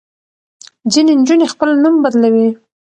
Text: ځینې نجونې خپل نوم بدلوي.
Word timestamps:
ځینې 0.91 1.11
نجونې 1.19 1.45
خپل 1.53 1.69
نوم 1.83 1.95
بدلوي. 2.03 2.47